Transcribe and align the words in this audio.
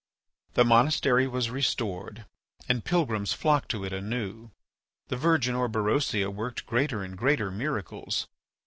The 0.55 0.65
monastery 0.65 1.27
was 1.27 1.51
restored 1.51 2.25
and 2.67 2.83
pilgrims 2.83 3.33
flocked 3.33 3.69
to 3.69 3.83
it 3.85 3.93
anew. 3.93 4.49
The 5.09 5.15
virgin 5.15 5.53
Orberosia 5.53 6.31
worked 6.33 6.65
greater 6.65 7.03
and 7.03 7.15
greater 7.15 7.51
miracles. 7.51 8.27